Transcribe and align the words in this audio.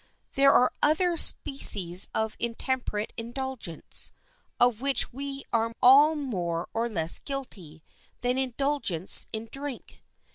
There 0.33 0.51
are 0.51 0.71
other 0.81 1.15
species 1.15 2.09
of 2.15 2.35
intemperate 2.39 3.13
indulgence, 3.17 4.11
of 4.59 4.81
which 4.81 5.13
we 5.13 5.43
are 5.53 5.73
all 5.79 6.15
more 6.15 6.67
or 6.73 6.89
less 6.89 7.19
guilty, 7.19 7.83
than 8.21 8.35
indulgence 8.35 9.27
in 9.31 9.47
drink. 9.51 10.01